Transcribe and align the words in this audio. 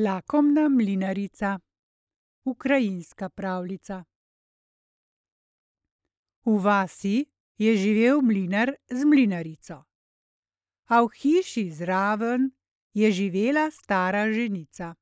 Lakomna 0.00 0.68
mlinarica. 0.68 1.58
Ukrajinska 2.44 3.28
pravljica. 3.28 4.04
V 6.44 6.58
vasi 6.62 7.26
je 7.56 7.76
živel 7.76 8.22
mlinar 8.22 8.70
z 8.90 9.04
mlinarico. 9.04 9.84
A 10.86 11.02
v 11.02 11.08
hiši 11.14 11.70
zraven 11.70 12.50
je 12.94 13.12
živela 13.12 13.70
stara 13.70 14.32
ženica. 14.32 14.94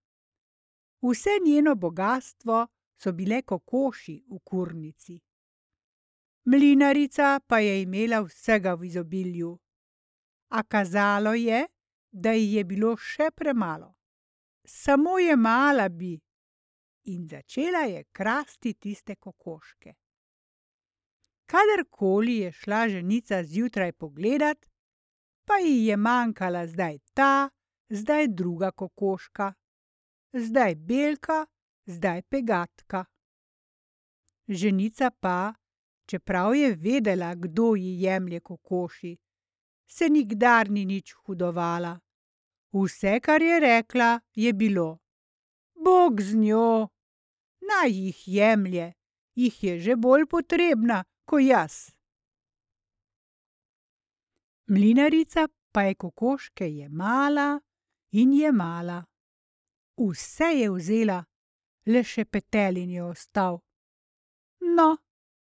Vse 1.03 1.31
njeno 1.45 1.75
bogastvo 1.75 2.67
so 2.97 3.13
bile 3.13 3.43
kokoši 3.43 4.25
v 4.31 4.39
kurnici. 4.45 5.21
Mlinarica 6.45 7.41
pa 7.47 7.59
je 7.59 7.83
imela 7.83 8.21
vsega 8.21 8.75
v 8.75 8.85
izobilju, 8.87 9.59
a 10.49 10.63
kazalo 10.63 11.35
je, 11.35 11.67
da 12.11 12.33
ji 12.33 12.55
je 12.55 12.65
bilo 12.65 12.97
še 12.97 13.29
premalo. 13.37 13.96
Samo 14.67 15.19
jemala 15.19 15.89
bi 15.89 16.21
in 17.05 17.29
začela 17.29 17.85
je 17.87 18.05
krasti 18.13 18.75
tiste 18.75 19.15
kokoške. 19.15 19.95
Kadarkoli 21.47 22.37
je 22.37 22.53
šla 22.53 22.89
ženica 22.89 23.45
zjutraj 23.45 23.93
pogledat, 23.93 24.67
pa 25.45 25.55
ji 25.55 25.87
je 25.87 25.97
manjkala 25.97 26.67
zdaj 26.67 26.99
ta, 27.15 27.51
zdaj 27.89 28.29
druga 28.29 28.71
kokoška, 28.71 29.53
zdaj 30.33 30.75
belka, 30.75 31.47
zdaj 31.87 32.23
pegatka. 32.23 33.05
Ženica 34.49 35.11
pa, 35.21 35.55
čeprav 36.07 36.55
je 36.55 36.75
vedela, 36.75 37.35
kdo 37.35 37.75
ji 37.75 38.03
jemlje 38.03 38.41
kokoši, 38.41 39.17
se 39.87 40.09
nikdar 40.09 40.71
ni 40.71 40.85
nič 40.85 41.13
hudovala. 41.13 42.01
Vse, 42.77 43.21
kar 43.21 43.43
je 43.43 43.61
rekla, 43.61 44.21
je 44.35 44.53
bilo: 44.53 44.99
"Bog 45.85 46.21
z 46.21 46.35
njo, 46.35 46.89
naj 47.69 47.91
jih 47.91 48.29
jemlje, 48.29 48.93
jih 49.35 49.65
je 49.65 49.79
že 49.81 49.97
bolj 49.97 50.27
potrebna 50.27 51.05
ko 51.25 51.39
jaz." 51.39 51.97
Mlinarica 54.67 55.49
pa 55.73 55.83
je 55.83 55.95
kokoške 55.95 56.67
jemala 56.69 57.61
in 58.11 58.33
jemala. 58.33 59.05
Vse 59.97 60.45
je 60.45 60.71
vzela, 60.71 61.25
le 61.87 62.03
še 62.05 62.25
petelin 62.25 62.91
je 62.91 63.03
ostal. 63.03 63.61
No, 64.77 64.89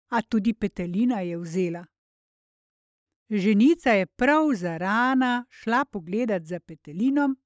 a 0.09 0.23
tudi 0.23 0.55
petelina 0.55 1.21
je 1.21 1.37
vzela. 1.37 1.83
Ženica 3.31 3.91
je 3.91 4.07
prav 4.07 4.55
zarana 4.55 5.47
šla 5.51 5.85
pogledat 5.85 6.43
za 6.43 6.61
petelinom, 6.61 7.37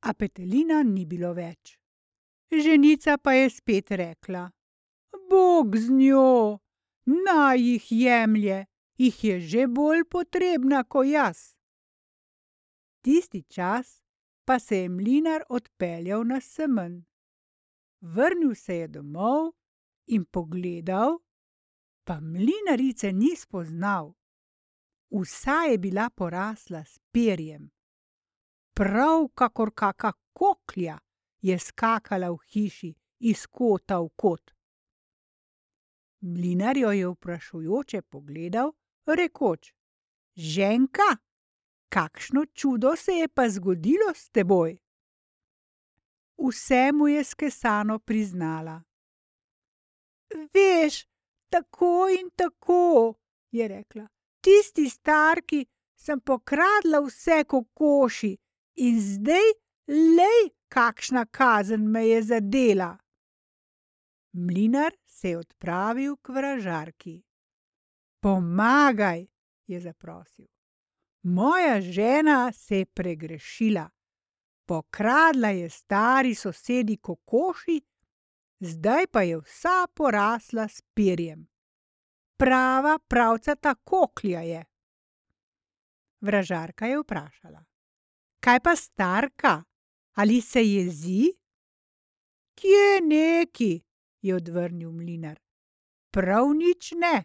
a 0.00 0.14
petelina 0.14 0.82
ni 0.82 1.06
bilo 1.06 1.32
več. 1.32 1.78
Ženica 2.50 3.18
pa 3.18 3.32
je 3.32 3.50
spet 3.50 3.90
rekla: 3.90 4.50
"Bog 5.30 5.76
z 5.76 5.90
njo, 5.90 6.58
naj 7.04 7.60
jih 7.60 7.86
jemlje, 7.90 8.66
jih 8.96 9.24
je 9.24 9.40
že 9.40 9.66
bolj 9.66 10.04
potrebna 10.10 10.84
ko 10.84 11.02
jaz." 11.02 11.54
Tisti 13.02 13.42
čas 13.42 14.02
pa 14.44 14.58
se 14.58 14.76
je 14.76 14.88
mlinar 14.88 15.42
odpeljal 15.48 16.24
na 16.24 16.40
semenj. 16.40 17.02
Vrnil 18.00 18.54
se 18.54 18.74
je 18.76 18.88
domov 18.88 19.52
in 20.06 20.24
pogledal, 20.24 21.18
pa 22.04 22.20
mlinarice 22.20 23.12
ni 23.12 23.36
spoznal. 23.36 24.14
Vsa 25.10 25.64
je 25.70 25.78
bila 25.78 26.10
porasla 26.10 26.84
s 26.84 26.98
perjem. 27.12 27.70
Prav 28.74 29.28
kakor 29.34 29.70
kaka 29.74 30.12
koklja 30.32 30.98
je 31.40 31.58
skakala 31.58 32.30
v 32.30 32.38
hiši 32.52 32.94
iz 33.20 33.46
kota 33.46 33.98
v 34.00 34.08
kot. 34.16 34.52
Mlinar 36.20 36.76
jo 36.76 36.90
je 36.90 37.08
vprašujoče 37.08 38.02
pogledal, 38.02 38.72
rekoč: 39.06 39.72
"Ženka, 40.36 41.16
kakšno 41.88 42.44
čudo 42.46 42.96
se 42.96 43.12
je 43.12 43.28
pa 43.28 43.48
zgodilo 43.48 44.14
s 44.14 44.30
teboj?" 44.30 44.78
Vse 46.38 46.92
mu 46.92 47.08
je 47.08 47.24
skesano 47.24 47.98
priznala. 47.98 48.82
"Veš, 50.54 51.06
tako 51.48 52.08
in 52.20 52.30
tako," 52.36 53.14
je 53.50 53.68
rekla, 53.68 54.08
"tisti 54.40 54.90
starki 54.90 55.66
sem 55.96 56.20
pokradla 56.20 57.00
vse 57.00 57.44
kokoši 57.44 58.36
in 58.74 59.00
zdaj, 59.00 59.48
glej, 59.86 60.50
kakšna 60.68 61.26
kazen 61.26 61.90
me 61.90 62.06
je 62.08 62.22
zadela." 62.22 62.98
Mlinar 64.32 64.92
se 65.06 65.28
je 65.28 65.38
odpravil 65.38 66.16
k 66.16 66.28
vražarki. 66.28 67.22
"Pomagaj," 68.20 69.26
je 69.66 69.80
zaprosil. 69.80 70.46
"Moja 71.22 71.80
žena 71.80 72.52
se 72.52 72.76
je 72.76 72.86
pregrešila. 72.86 73.90
Pokradla 74.66 75.48
je 75.48 75.70
stari 75.70 76.34
sosedi 76.34 76.96
kokoši, 76.96 77.80
zdaj 78.60 79.06
pa 79.06 79.22
je 79.22 79.38
vsa 79.40 79.86
porasla 79.94 80.68
s 80.68 80.82
perjem. 80.94 81.48
Prava 82.38 82.98
pravcata 82.98 83.74
koklja 83.74 84.40
je." 84.40 84.64
Vražarka 86.20 86.86
je 86.86 86.98
vprašala: 86.98 87.64
"Kaj 88.40 88.60
pa 88.60 88.76
starka, 88.76 89.64
ali 90.14 90.40
se 90.40 90.62
jezi?" 90.62 91.32
"Kje 92.54 93.00
neki," 93.02 93.82
je 94.22 94.34
odvrnil 94.34 94.92
mlinar. 94.92 95.40
"Prav 96.10 96.54
nič 96.54 96.92
ne. 96.92 97.24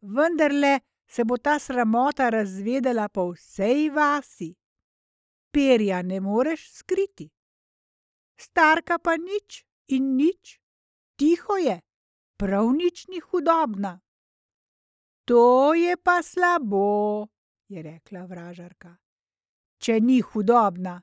Vendarle 0.00 0.80
se 1.06 1.24
bo 1.24 1.36
ta 1.36 1.58
sramota 1.58 2.30
razvedela 2.30 3.08
po 3.08 3.32
vsej 3.32 3.90
vasi. 3.90 4.54
Perja 5.50 6.02
ne 6.02 6.20
moreš 6.20 6.72
skriti. 6.72 7.30
Starka 8.36 8.98
pa 8.98 9.16
nič 9.16 9.64
in 9.88 10.16
nič, 10.16 10.60
tiho 11.16 11.56
je, 11.56 11.80
prav 12.36 12.72
nič 12.72 13.08
ni 13.08 13.20
hudobna." 13.20 14.00
"To 15.28 15.74
je 15.74 15.96
pa 15.96 16.22
slabo," 16.22 17.26
je 17.68 17.82
rekla 17.82 18.24
vražarka. 18.24 18.96
"Če 19.78 20.00
ni 20.00 20.20
hudobna, 20.20 21.02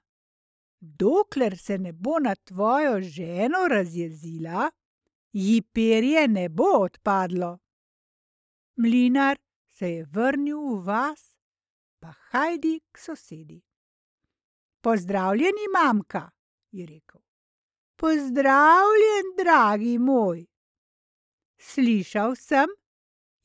dokler 0.82 1.58
se 1.58 1.78
ne 1.78 1.92
bo 1.94 2.20
na 2.20 2.36
tvojo 2.36 3.02
ženo 3.02 3.68
razjezila, 3.70 4.72
ji 5.32 5.62
perje 5.62 6.28
ne 6.28 6.50
bo 6.50 6.64
odpadlo." 6.64 7.60
Mlinar 8.76 9.38
se 9.68 9.90
je 9.92 10.06
vrnil 10.06 10.58
v 10.58 10.86
vas, 10.86 11.38
pa 12.00 12.14
hajdi 12.30 12.82
k 12.92 12.98
sosedi. 12.98 13.62
"Pozdravljeni, 14.82 15.68
mamka," 15.74 16.32
je 16.72 16.86
rekel. 16.86 17.22
"Pozdravljen, 17.96 19.30
dragi 19.38 19.98
moj." 19.98 20.46
"Slišal 21.58 22.36
sem," 22.36 22.70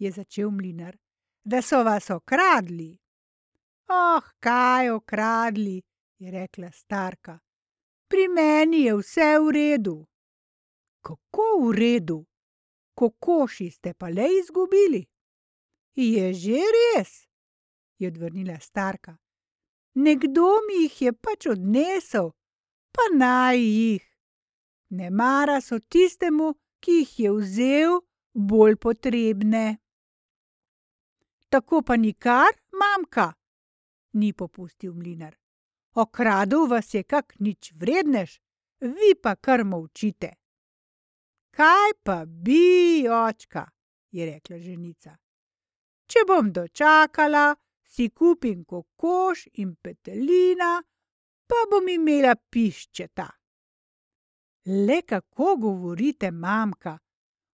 je 0.00 0.10
začel 0.12 0.50
mlinar, 0.50 0.96
"da 1.44 1.62
so 1.62 1.84
vas 1.84 2.10
okradli." 2.10 2.98
"Oh, 3.88 4.22
kaj 4.40 4.90
okradli," 4.90 5.82
je 6.18 6.30
rekla 6.30 6.70
starka. 6.70 7.38
"Pri 8.08 8.28
meni 8.28 8.84
je 8.84 8.94
vse 8.96 9.38
v 9.38 9.50
redu." 9.50 10.06
"Kako 11.04 11.48
v 11.62 11.72
redu, 11.72 12.26
kokoši 12.94 13.70
ste 13.70 13.94
pa 13.94 14.08
le 14.08 14.26
izgubili." 14.40 15.06
"Je 15.94 16.34
že 16.34 16.60
res," 16.76 17.28
je 17.98 18.08
odvrnila 18.08 18.58
starka. 18.60 19.16
"Nekdo 19.94 20.48
mi 20.66 20.82
jih 20.82 21.02
je 21.02 21.12
pač 21.12 21.46
odnesel, 21.46 22.32
pa 22.92 23.02
naj 23.16 23.58
jih. 23.58 24.04
Nemara 24.90 25.60
so 25.60 25.78
tistemu, 25.78 26.54
ki 26.80 26.92
jih 26.92 27.18
je 27.18 27.30
vzel, 27.32 28.00
bolj 28.32 28.76
potrebne." 28.76 29.89
"Tako 31.50 31.82
pa 31.82 31.96
nikar, 31.96 32.52
mamka," 32.72 33.32
ni 34.12 34.32
popustil 34.32 34.94
mlinar. 34.94 35.34
"Okradel 35.94 36.66
vas 36.66 36.94
je 36.94 37.02
kak 37.02 37.34
ničvrednež, 37.40 38.40
vi 38.80 39.14
pa 39.22 39.34
kar 39.36 39.64
molčite." 39.64 40.30
"Kaj 41.50 41.90
pa 42.04 42.24
bi, 42.26 43.08
očka," 43.08 43.70
je 44.10 44.26
rekla 44.26 44.58
ženica. 44.58 45.16
"Če 46.06 46.20
bom 46.26 46.52
dočakala, 46.52 47.56
si 47.82 48.08
kupim 48.10 48.64
kokoš 48.64 49.48
in 49.52 49.74
petelina, 49.82 50.82
pa 51.48 51.56
bom 51.70 51.88
imela 51.88 52.34
piščeta." 52.36 53.28
"Le 54.86 55.02
kako 55.02 55.56
govorite, 55.56 56.30
mamka, 56.30 56.98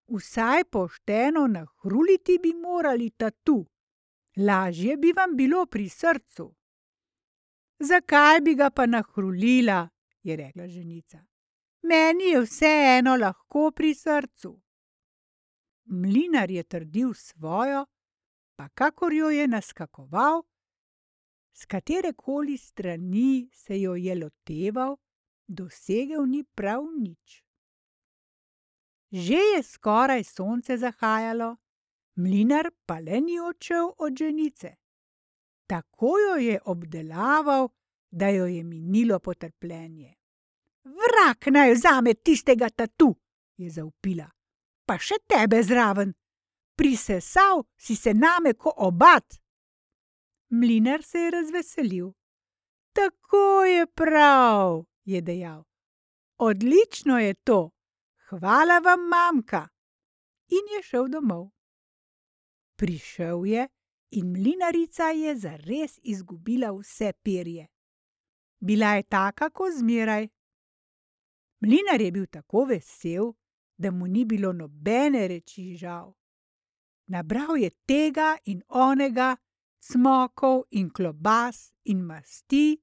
vsaj 0.08 0.64
pošteno 0.64 1.46
nahruliti 1.46 2.38
bi 2.42 2.52
morali 2.54 3.10
tatu, 3.10 3.66
lažje 4.36 4.96
bi 4.96 5.12
vam 5.12 5.36
bilo 5.36 5.66
pri 5.66 5.88
srcu." 5.88 6.54
"Zakaj 7.78 8.40
bi 8.40 8.54
ga 8.54 8.70
pa 8.70 8.86
nahrulila," 8.86 9.88
je 10.22 10.36
rekla 10.36 10.68
ženica. 10.68 11.24
Meni 11.82 12.24
je 12.24 12.40
vseeno 12.40 13.16
lahko 13.16 13.70
pri 13.70 13.94
srcu. 13.94 14.62
Mlinar 15.84 16.50
je 16.50 16.62
trdil 16.62 17.14
svojo, 17.14 17.86
pa 18.56 18.68
kakor 18.68 19.12
jo 19.12 19.30
je 19.30 19.48
naskakoval, 19.48 20.42
s 21.52 21.66
katerekoli 21.66 22.56
strani 22.56 23.48
se 23.52 23.80
jo 23.80 23.94
je 23.94 24.14
loteval, 24.14 24.96
dosegel 25.46 26.26
ni 26.26 26.44
prav 26.44 26.82
nič. 26.98 27.44
Že 29.10 29.40
je 29.54 29.62
skoraj 29.62 30.24
sonce 30.24 30.76
zahajalo, 30.76 31.56
mlinar 32.16 32.70
pa 32.86 32.98
le 33.00 33.20
ni 33.20 33.40
odšel 33.40 33.92
od 33.98 34.18
ženice. 34.18 34.74
Tako 35.66 36.18
jo 36.18 36.34
je 36.36 36.60
obdelaval, 36.64 37.68
da 38.10 38.28
jo 38.28 38.46
je 38.46 38.64
minilo 38.64 39.18
potrpljenje. 39.18 40.14
Vrag 40.84 41.52
naj 41.52 41.72
vzame 41.72 42.14
tistega 42.14 42.68
tatu, 42.70 43.16
je 43.56 43.70
zavpila, 43.70 44.28
pa 44.86 44.98
še 44.98 45.18
tebe 45.26 45.62
zraven. 45.62 46.14
Prisesal 46.76 47.64
si 47.76 47.96
se 47.96 48.14
name 48.14 48.52
ko 48.54 48.72
obat. 48.76 49.40
Mlinar 50.48 51.02
se 51.02 51.18
je 51.18 51.30
razveselil. 51.30 52.12
Tako 52.92 53.64
je 53.64 53.86
prav, 53.86 54.84
je 55.04 55.20
dejal. 55.20 55.64
Odlično 56.38 57.18
je 57.18 57.34
to, 57.34 57.70
hvala 58.28 58.78
vam, 58.78 59.08
mamka. 59.08 59.68
In 60.48 60.76
je 60.76 60.82
šel 60.82 61.08
domov. 61.08 61.55
Prišel 62.76 63.46
je 63.46 63.68
in 64.10 64.32
mlinarica 64.32 65.10
je 65.10 65.36
zares 65.36 65.98
izgubila 66.02 66.70
vse 66.72 67.12
perje. 67.22 67.66
Bila 68.60 68.94
je 68.94 69.02
taka 69.02 69.50
ko 69.50 69.70
zmeraj. 69.78 70.28
Mlinar 71.60 72.00
je 72.00 72.12
bil 72.12 72.26
tako 72.26 72.64
vesel, 72.64 73.32
da 73.76 73.90
mu 73.90 74.06
ni 74.06 74.24
bilo 74.24 74.52
nobene 74.52 75.28
reči 75.28 75.74
žal. 75.76 76.12
Nabral 77.06 77.56
je 77.56 77.70
tega 77.70 78.36
in 78.44 78.62
onega, 78.68 79.36
cmokov 79.78 80.62
in 80.70 80.90
klobas 80.90 81.72
in 81.84 82.00
masti 82.00 82.76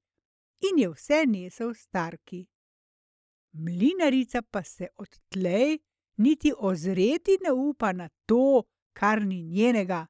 in 0.60 0.80
je 0.80 0.90
vse 0.90 1.26
nesel 1.28 1.74
starki. 1.74 2.46
Mlinarica 3.52 4.42
pa 4.42 4.64
se 4.64 4.88
odtlej 4.96 5.78
niti 6.18 6.54
ozreti 6.58 7.38
ne 7.44 7.52
upa 7.52 7.92
na 7.94 8.10
to, 8.26 8.64
kar 8.94 9.24
ni 9.26 9.42
njenega, 9.44 10.06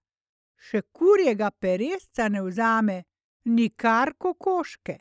še 0.57 0.81
kurjega 0.95 1.49
peresca 1.51 2.29
ne 2.29 2.41
vzame, 2.45 3.03
nikar 3.45 4.13
kokoške. 4.17 4.97